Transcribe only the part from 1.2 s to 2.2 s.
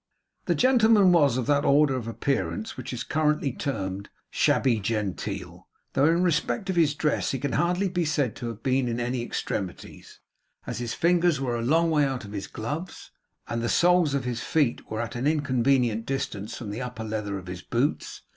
of that order of